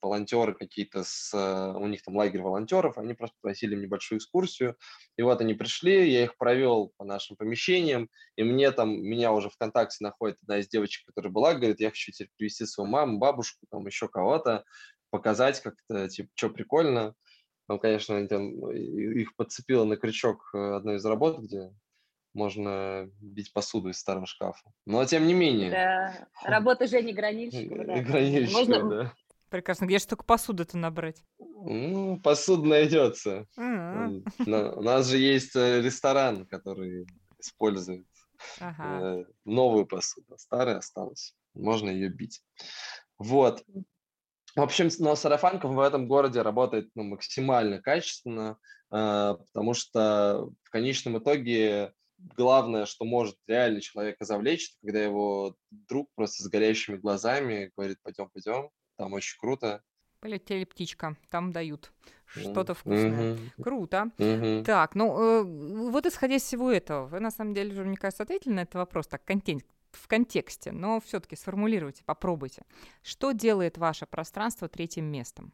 [0.00, 4.76] волонтеры какие-то, с, э, у них там лагерь волонтеров, они просто просили небольшую экскурсию,
[5.16, 9.50] и вот они пришли, я их провел по нашим помещениям, и мне там, меня уже
[9.50, 13.66] ВКонтакте находит одна из девочек, которая была, говорит, я хочу теперь привести свою маму, бабушку,
[13.70, 14.64] там еще кого-то,
[15.10, 17.14] показать как-то, типа, что прикольно.
[17.68, 21.70] Ну, конечно, там, их подцепило на крючок э, одной из работ, где
[22.34, 24.70] можно бить посуду из старого шкафа.
[24.86, 25.70] Но тем не менее.
[25.70, 27.84] Да, работа Жени Гранильщика.
[27.84, 28.00] Да.
[28.00, 29.12] Гранильщика, можно, да.
[29.50, 29.86] Прекрасно.
[29.86, 31.22] Где же только посуду-то набрать?
[31.38, 33.46] Ну, посуда найдется.
[33.58, 34.74] Mm-hmm.
[34.76, 37.06] У нас же есть э, ресторан, который
[37.38, 38.06] использует
[38.60, 39.00] Ага.
[39.02, 41.34] Э, Новую посуду, старая осталась.
[41.54, 42.42] Можно ее бить.
[43.18, 43.64] Вот.
[44.54, 48.58] В общем, но сарафанка в этом городе работает ну, максимально качественно,
[48.90, 55.54] э, потому что в конечном итоге главное, что может реально человека завлечь, это когда его
[55.70, 59.82] друг просто с горящими глазами говорит, пойдем, пойдем, там очень круто.
[60.20, 61.92] Полетели птичка, там дают
[62.26, 63.34] что-то вкусное.
[63.34, 64.10] мгм, Круто.
[64.18, 64.64] мгм.
[64.64, 65.42] Так, ну э,
[65.90, 68.74] вот исходя из всего этого, вы на самом деле уже, мне кажется, ответили на этот
[68.74, 72.62] вопрос так контен- в контексте, но все-таки сформулируйте, попробуйте.
[73.02, 75.52] Что делает ваше пространство третьим местом?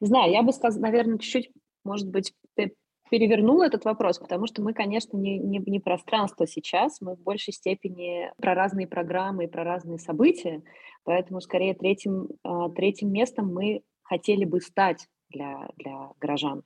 [0.00, 1.50] Не знаю, я бы сказала, наверное, чуть-чуть,
[1.82, 2.74] может быть, пе-
[3.10, 7.54] перевернула этот вопрос, потому что мы, конечно, не, не, не пространство сейчас, мы в большей
[7.54, 10.62] степени про разные программы и про разные события,
[11.06, 16.62] поэтому скорее третьим, а, третьим местом мы хотели бы стать для, для горожан.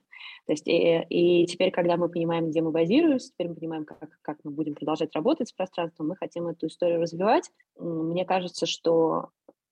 [0.46, 4.18] То есть и, и теперь, когда мы понимаем, где мы базируемся, теперь мы понимаем, как,
[4.22, 7.50] как мы будем продолжать работать с пространством, мы хотим эту историю развивать.
[7.78, 9.28] Мне кажется, что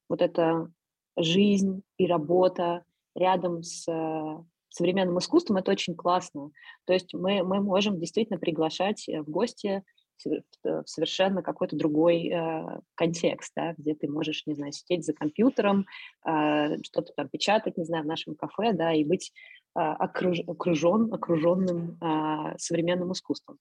[0.08, 0.70] вот эта
[1.16, 6.50] жизнь и работа рядом с э, современным искусством, это очень классно.
[6.84, 9.82] То есть мы, мы можем действительно приглашать э, в гости
[10.24, 15.12] в в совершенно какой-то другой э, контекст, да, где ты можешь, не знаю, сидеть за
[15.12, 15.86] компьютером,
[16.26, 19.32] э, что-то там печатать, не знаю, в нашем кафе, да, и быть
[19.76, 23.58] э, окруж, окружен, окруженным э, современным искусством.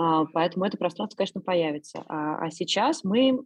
[0.00, 2.04] А, поэтому это пространство, конечно, появится.
[2.08, 3.38] А, а сейчас мы,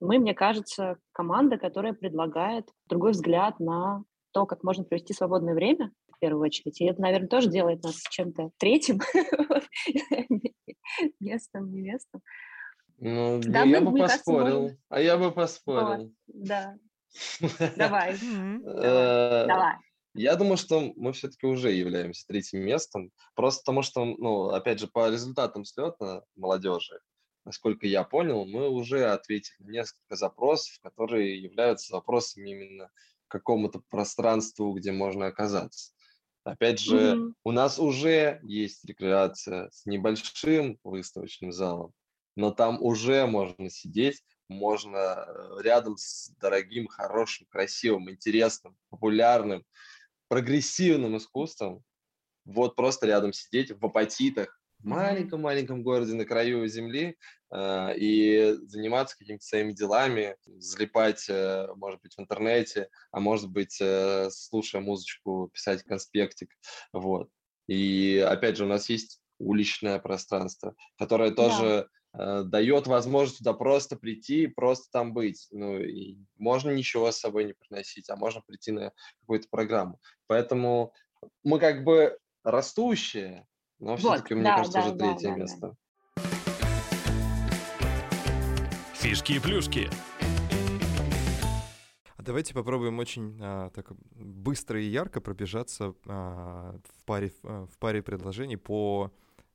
[0.00, 5.90] мы, мне кажется, команда, которая предлагает другой взгляд на то, как можно провести свободное время,
[6.18, 6.80] в первую очередь.
[6.80, 9.00] И это, наверное, тоже делает нас чем-то третьим
[11.20, 12.22] местом, не местом.
[12.98, 14.62] Ну, Да, я мы, бы мне кажется, поспорил.
[14.62, 16.14] можем- А я бы Вот, поспорил.
[16.26, 16.76] да,
[17.76, 19.76] давай, Э, давай.
[20.14, 24.88] Я думаю, что мы все-таки уже являемся третьим местом, просто потому что, ну, опять же,
[24.88, 26.98] по результатам слета молодежи,
[27.44, 32.90] насколько я понял, мы уже ответили на несколько запросов, которые являются запросами именно
[33.28, 35.92] к какому-то пространству, где можно оказаться.
[36.48, 37.34] Опять же, Мгм.
[37.44, 41.92] у нас уже есть рекреация с небольшим выставочным залом,
[42.36, 49.64] но там уже можно сидеть, можно э, рядом с дорогим, хорошим, красивым, интересным, популярным,
[50.28, 51.84] прогрессивным искусством,
[52.46, 54.57] вот просто рядом сидеть в апатитах.
[54.84, 57.16] Маленьком-маленьком городе на краю земли
[57.52, 63.78] э, и заниматься какими-то своими делами, залипать, э, может быть, в интернете, а может быть,
[63.80, 66.50] э, слушая музычку, писать конспектик,
[66.92, 67.30] вот.
[67.66, 71.36] И опять же, у нас есть уличное пространство, которое Да.
[71.42, 71.88] тоже
[72.18, 75.46] э, дает возможность туда просто прийти, и просто там быть.
[75.50, 80.00] Ну, и можно ничего с собой не приносить, а можно прийти на какую-то программу.
[80.26, 80.94] Поэтому
[81.44, 83.46] мы как бы растущие,
[83.80, 85.40] но Вот, все-таки, мне да, кажется, да, уже да, третье да, да.
[85.40, 85.76] место.
[88.94, 89.88] Фишки и плюшки.
[92.16, 97.78] А давайте попробуем очень а, так быстро и ярко пробежаться а, в, паре, а, в
[97.78, 99.12] паре предложений по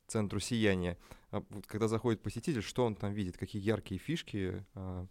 [0.08, 0.98] центру сияния.
[1.32, 5.06] А вот когда заходит посетитель, что он там видит, какие яркие фишки а,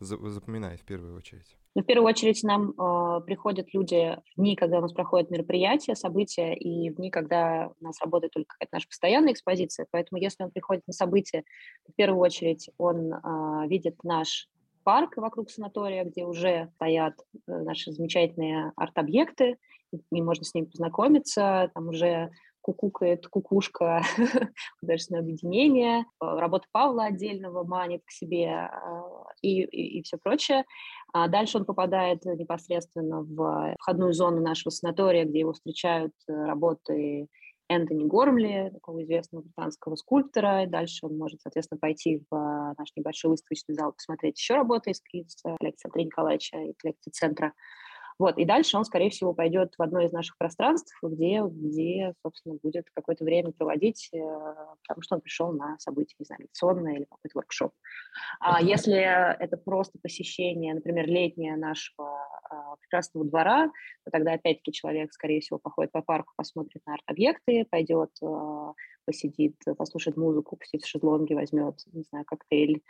[0.00, 1.56] запоминает в первую очередь?
[1.74, 5.94] Ну, в первую очередь нам э, приходят люди в дни, когда у нас проходят мероприятия,
[5.94, 9.86] события, и в дни, когда у нас работает только какая-то наша постоянная экспозиция.
[9.90, 11.42] Поэтому если он приходит на событие,
[11.84, 14.48] то в первую очередь он э, видит наш
[14.84, 19.58] парк вокруг санатория, где уже стоят э, наши замечательные арт-объекты,
[20.12, 22.30] и можно с ними познакомиться, там уже
[22.66, 24.02] кукукает кукушка
[24.80, 28.68] художественное объединение, э, работа Павла отдельного манит к себе э,
[29.40, 30.64] и, и, и все прочее.
[31.12, 37.28] А дальше он попадает непосредственно в входную зону нашего санатория, где его встречают э, работы
[37.68, 40.64] Энтони Гормли, такого известного британского скульптора.
[40.64, 45.00] И дальше он может, соответственно, пойти в наш небольшой выставочный зал, посмотреть еще работы из,
[45.12, 47.52] из коллекции Андрея Николаевича и коллекции центра.
[48.18, 52.56] Вот, и дальше он, скорее всего, пойдет в одно из наших пространств, где, где собственно,
[52.62, 57.04] будет какое-то время проводить, э, потому что он пришел на событие, не знаю, лекционное или
[57.04, 57.72] какой-то воркшоп.
[58.40, 63.66] А если это просто посещение, например, летнее нашего а, прекрасного двора,
[64.04, 68.72] то тогда, опять-таки, человек, скорее всего, походит по парку, посмотрит на арт-объекты, пойдет, а,
[69.04, 72.82] посидит, послушает музыку, посидит в шезлонге, возьмет, не знаю, коктейль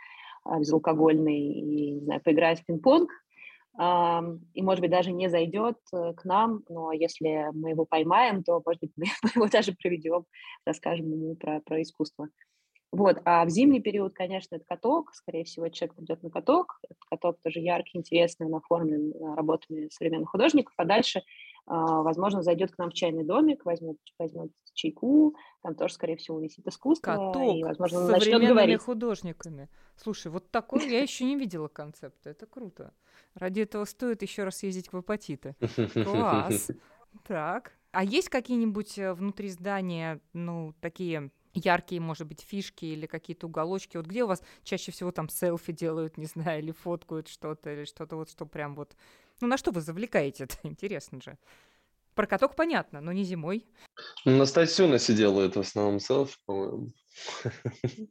[0.45, 3.09] безалкогольный и, не знаю, поиграет в пинг-понг,
[3.79, 8.61] и, может быть, даже не зайдет э, к нам, но если мы его поймаем, то,
[8.65, 10.25] может быть, мы его даже проведем,
[10.65, 12.29] расскажем ему про, про искусство.
[12.91, 16.97] Вот, а в зимний период, конечно, это каток, скорее всего, человек придет на каток, этот
[17.09, 21.21] каток тоже яркий, интересный, он оформлен э, работами современных художников, а дальше
[21.67, 26.65] возможно, зайдет к нам в чайный домик, возьмет, возьмет чайку, там тоже, скорее всего, висит
[26.67, 28.81] искусство, Каток и, возможно, с современными говорить.
[28.81, 29.69] художниками.
[29.95, 32.29] Слушай, вот такой я еще не видела концепта.
[32.29, 32.93] Это круто.
[33.33, 35.55] Ради этого стоит еще раз ездить в апатиты.
[35.93, 36.71] Класс.
[37.23, 37.71] Так.
[37.91, 43.97] А есть какие-нибудь э, внутри здания, ну, такие яркие, может быть, фишки или какие-то уголочки?
[43.97, 47.85] Вот где у вас чаще всего там селфи делают, не знаю, или фоткают что-то, или
[47.85, 48.95] что-то вот, что прям вот...
[49.41, 50.55] Ну, на что вы завлекаете это?
[50.63, 51.37] Интересно же.
[52.15, 53.65] Про каток понятно, но не зимой.
[54.25, 56.91] Ну, На Стасюнасе делают в основном селфи, по-моему.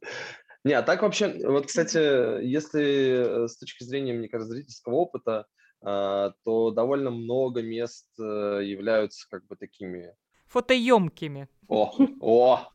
[0.63, 5.45] Не, а так вообще, вот, кстати, если э, с точки зрения, мне кажется, зрительского опыта,
[5.81, 10.13] а, то довольно много мест э, являются как бы такими
[10.47, 11.47] Фотоемкими.
[11.67, 12.69] О, о,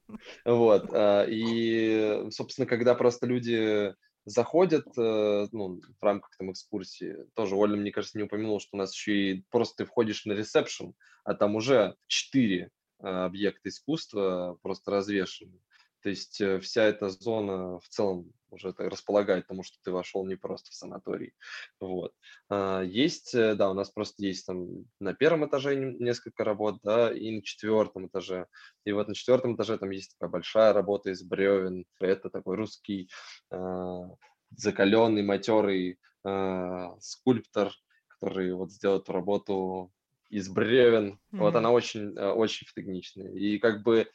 [0.44, 0.90] вот.
[0.92, 3.94] а, И, собственно, когда просто люди
[4.24, 8.76] заходят э, ну, в рамках там экскурсии, тоже Оля, мне кажется, не упомянула, что у
[8.76, 10.94] нас еще и просто ты входишь на ресепшн,
[11.24, 15.58] а там уже четыре а, объекта искусства просто развешаны.
[16.02, 20.36] То есть э, вся эта зона в целом уже располагает тому, что ты вошел не
[20.36, 21.32] просто в санаторий.
[21.80, 22.12] Вот.
[22.48, 27.12] А, Есть, э, да, у нас просто есть там на первом этаже несколько работ, да,
[27.12, 28.46] и на четвертом этаже.
[28.84, 31.86] И вот на четвертом этаже там есть такая большая работа из бревен.
[32.00, 33.08] Это такой русский
[33.50, 34.08] а,
[34.56, 37.72] закаленный, матерый а, скульптор,
[38.08, 39.92] который вот сделал эту работу
[40.30, 41.20] из бревен.
[41.30, 41.56] Вот Мгм.
[41.58, 43.32] она очень, э, очень фотогеничная.
[43.32, 44.08] И как бы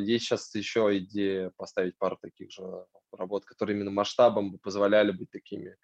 [0.00, 5.30] есть сейчас еще идея поставить пару таких же работ, которые именно масштабом бы позволяли быть
[5.30, 5.76] такими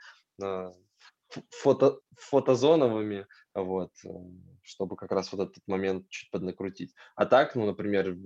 [1.31, 4.09] ф- фото, фотозоновыми, вот, э,
[4.63, 6.95] чтобы как раз вот этот момент чуть поднакрутить.
[7.17, 8.17] А так, ну, например,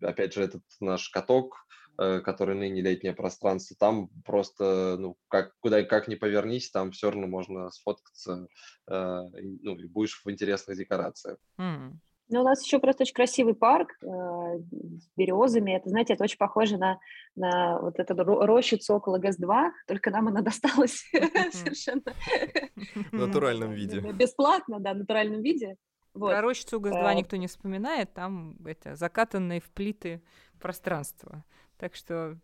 [0.00, 1.66] опять же, этот наш каток,
[1.98, 6.90] э, который ныне летнее пространство, там просто, ну, как, куда и как ни повернись, там
[6.92, 8.48] все равно можно сфоткаться,
[8.88, 11.38] э, ну, и будешь в интересных декорациях.
[11.58, 12.00] М.
[12.28, 15.76] Ну, у нас еще просто очень красивый парк э, с березами.
[15.76, 16.98] Это, знаете, это очень похоже на,
[17.36, 21.04] на вот эту ро- рощицу около ГЭС-2, только нам она досталась
[21.52, 22.02] совершенно
[23.12, 24.00] В натуральном виде.
[24.00, 25.76] бесплатно, да, в натуральном виде.
[26.14, 26.30] Вот.
[26.30, 30.22] Про рощицу ГЭС-2 Э, никто не вспоминает, там это закатанные в плиты
[30.58, 31.44] пространства.
[31.78, 32.38] Так что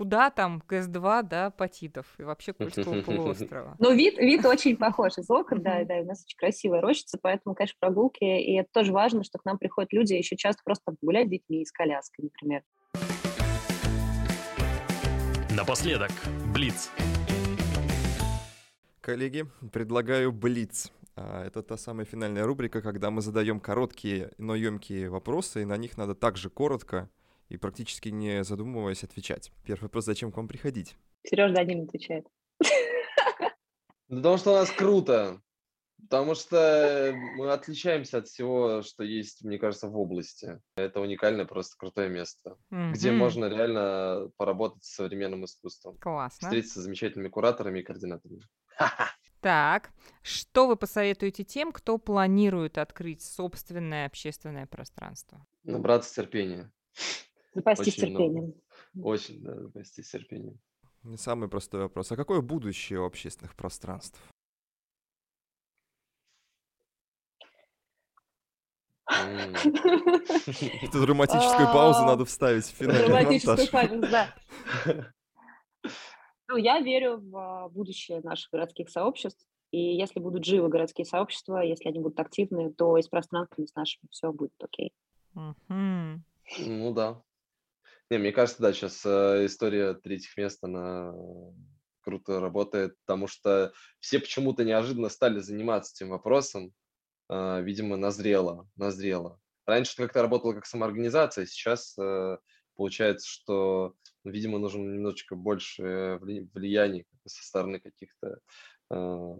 [0.00, 3.76] куда там ГЭС-2, да, Патитов и вообще Кольского полуострова.
[3.78, 7.54] Но вид, вид очень похож из окон, да, да, у нас очень красивая рощица, поэтому,
[7.54, 11.26] конечно, прогулки, и это тоже важно, что к нам приходят люди еще часто просто гулять
[11.26, 12.62] с детьми и с коляской, например.
[15.54, 16.12] Напоследок,
[16.54, 16.90] Блиц.
[19.02, 20.90] Коллеги, предлагаю Блиц.
[21.14, 25.76] А, Это та самая финальная рубрика, когда мы задаем короткие, но емкие вопросы, и на
[25.76, 27.10] них надо также коротко
[27.50, 29.52] и практически не задумываясь отвечать.
[29.64, 30.96] Первый вопрос, зачем к вам приходить?
[31.24, 32.26] Сережа Данилин отвечает.
[34.08, 35.42] Потому что у нас круто.
[36.08, 40.60] Потому что мы отличаемся от всего, что есть, мне кажется, в области.
[40.76, 43.18] Это уникальное, просто крутое место, где Мгм.
[43.18, 46.48] можно реально поработать с современным искусством, Классно.
[46.48, 48.40] встретиться с замечательными кураторами и координаторами.
[49.42, 49.90] Так,
[50.20, 55.46] что вы посоветуете тем, кто планирует открыть собственное общественное пространство?
[55.64, 56.70] Набраться терпения.
[57.52, 58.24] Запастись Очень много.
[58.24, 58.54] терпением.
[59.02, 60.58] Очень, да, запастись терпением.
[61.02, 62.12] Не Самый простой вопрос.
[62.12, 64.20] А какое будущее у общественных пространств?
[70.82, 74.34] Эту драматическую паузу А, надо вставить в финальный Драматическую память, да.
[76.48, 79.46] Ну, я верю в а, будущее наших городских сообществ.
[79.70, 83.74] И если будут живы городские сообщества, если они будут активны, то и с пространствами с
[83.76, 84.92] нашими все будет окей.
[85.34, 87.22] Ну да.
[88.10, 91.12] Не, мне кажется, да, сейчас история третьих мест, она
[92.00, 96.72] круто работает, потому что все почему-то неожиданно стали заниматься этим вопросом.
[97.28, 99.40] А, Видимо, назрело, назрело.
[99.66, 102.38] Раньше это как-то работало как самоорганизация, сейчас э,
[102.74, 103.94] получается, что,
[104.24, 108.40] ну, видимо, нужно немножечко больше вли- влияния со стороны каких-то
[108.90, 109.34] э,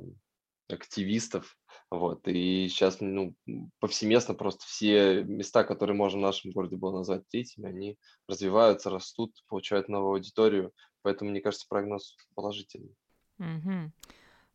[0.73, 1.57] активистов.
[1.91, 2.27] Вот.
[2.29, 3.35] И сейчас ну,
[3.81, 7.99] повсеместно просто все места, которые можно в нашем городе было назвать третьими, они
[8.29, 10.73] развиваются, растут, получают новую аудиторию.
[11.03, 12.95] Поэтому, мне кажется, прогноз положительный.
[13.39, 13.93] Мгм.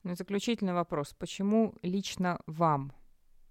[0.04, 1.14] Ну и заключительный вопрос.
[1.18, 2.94] Почему лично вам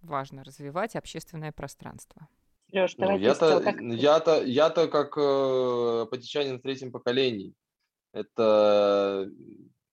[0.00, 2.28] важно развивать общественное пространство?
[2.70, 3.80] Сереж, Ну, я-то, как...
[3.80, 7.54] я-то, я-то как э, патичанин в третьем поколении.
[8.12, 9.30] Это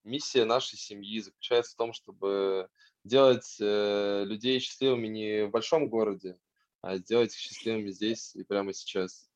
[0.04, 2.70] миссия нашей семьи заключается в том, чтобы
[3.04, 6.38] делать э, людей счастливыми не в большом городе,
[6.82, 9.30] а сделать их счастливыми здесь и прямо сейчас.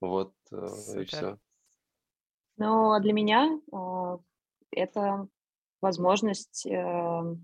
[0.00, 1.38] Вот э, и все.
[2.56, 4.18] Ну, а для меня а,
[4.72, 5.28] это
[5.80, 7.36] возможность э,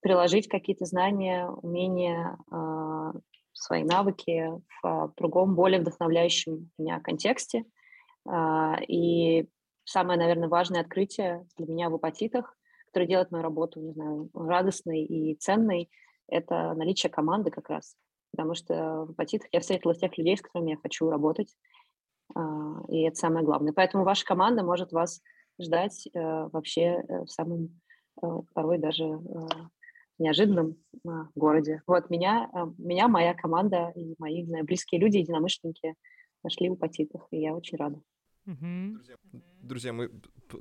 [0.00, 3.12] приложить какие-то знания, умения, а,
[3.52, 4.52] свои навыки
[4.82, 7.64] в другом, более вдохновляющем меня контексте.
[8.28, 9.48] А, и
[9.86, 12.56] самое, наверное, важное открытие для меня в апатитах,
[12.86, 15.90] которое делает мою работу, не знаю, радостной и ценной,
[16.28, 17.96] это наличие команды как раз.
[18.32, 21.56] Потому что в апатитах я встретила тех людей, с которыми я хочу работать,
[22.88, 23.72] и это самое главное.
[23.72, 25.22] Поэтому ваша команда может вас
[25.60, 27.80] ждать э, вообще э, в самом
[28.22, 29.04] э, порой даже
[30.18, 30.76] неожиданном
[31.34, 31.82] городе.
[31.86, 35.94] Вот меня, меня моя команда и мои, знаю, близкие люди, единомышленники
[36.42, 38.00] нашли в Апатитах, и я очень рада.
[38.46, 39.16] Друзья,
[39.60, 40.08] друзья, мы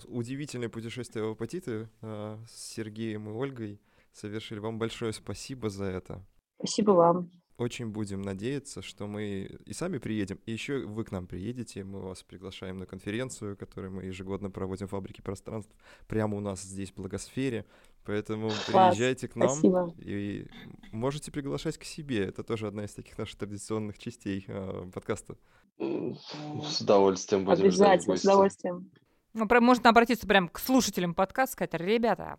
[0.08, 3.80] удивительное путешествие в Апатиты с Сергеем и Ольгой
[4.12, 4.58] совершили.
[4.58, 6.26] Вам большое спасибо за это.
[6.58, 7.30] Спасибо вам.
[7.58, 11.84] Очень будем надеяться, что мы и сами приедем, и еще вы к нам приедете.
[11.84, 15.74] Мы вас приглашаем на конференцию, которую мы ежегодно проводим в фабрике пространств
[16.08, 17.66] прямо у нас здесь, в Благосфере.
[18.04, 19.94] Поэтому Класс, приезжайте к нам спасибо.
[20.00, 20.48] и
[20.92, 22.26] можете приглашать к себе.
[22.26, 25.38] Это тоже одна из таких наших традиционных частей э, подкаста.
[25.78, 28.92] С удовольствием будем Обязательно, с удовольствием.
[29.34, 32.38] Ну, можно обратиться прям к слушателям подкаста, сказать, ребята,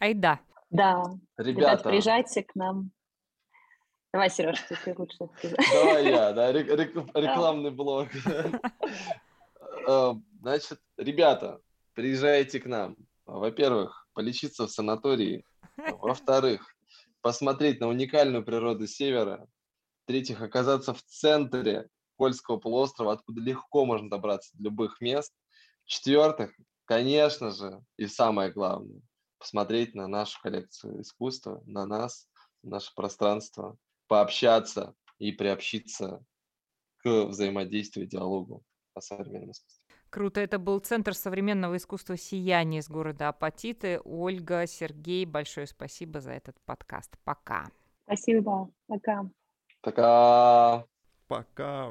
[0.00, 0.40] айда.
[0.70, 1.02] Да,
[1.36, 2.90] ребята, ребята приезжайте к нам.
[4.12, 5.18] Давай, Сереж, ты лучше.
[5.72, 8.08] Давай я, да, рекламный блог.
[9.88, 11.60] Э, значит, ребята,
[11.94, 12.96] приезжайте к нам.
[13.26, 15.44] Во-первых, полечиться в санатории.
[15.76, 16.74] Во-вторых,
[17.20, 19.46] посмотреть на уникальную природу Севера.
[20.04, 21.88] В-третьих, оказаться в центре
[22.22, 25.34] Кольского полуострова, откуда легко можно добраться до любых мест.
[25.86, 29.02] В-четвертых, конечно же, и самое главное,
[29.40, 32.28] посмотреть на нашу коллекцию искусства, на нас,
[32.62, 36.24] наше пространство, пообщаться и приобщиться
[36.98, 38.62] к взаимодействию, диалогу
[38.94, 39.84] о современном искусстве.
[40.08, 40.40] Круто.
[40.40, 44.00] Это был Центр современного искусства «Сияние» из города Апатиты.
[44.04, 47.18] Ольга, Сергей, большое спасибо за этот подкаст.
[47.24, 47.66] Пока.
[48.04, 48.70] Спасибо.
[48.86, 49.28] Пока.
[49.80, 50.86] Пока.
[51.26, 51.90] Пока.